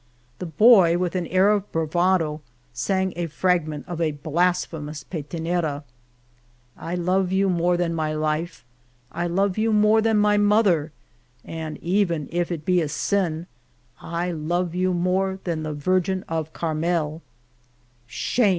The 0.39 0.47
boy, 0.47 0.97
with 0.97 1.13
an 1.13 1.27
air 1.27 1.51
of 1.51 1.71
bravado 1.71 2.41
sang 2.73 3.13
a 3.15 3.27
fragment 3.27 3.87
of 3.87 4.01
a 4.01 4.13
blasphemous 4.13 5.03
petenera: 5.03 5.83
I 6.75 6.95
love 6.95 7.31
you 7.31 7.51
more 7.51 7.77
than 7.77 7.93
my 7.93 8.11
life, 8.15 8.65
I 9.11 9.27
love 9.27 9.59
you 9.59 9.71
more 9.71 10.01
than 10.01 10.17
my 10.17 10.37
mother; 10.37 10.91
And 11.45 11.77
even 11.83 12.29
if 12.31 12.51
it 12.51 12.65
be 12.65 12.81
a 12.81 12.89
sin, 12.89 13.45
I 14.01 14.31
love 14.31 14.73
you 14.73 14.91
more 14.91 15.37
than 15.43 15.61
the 15.61 15.73
Virgin 15.75 16.25
of 16.27 16.51
Carmel. 16.51 17.21
Shame 18.07 18.49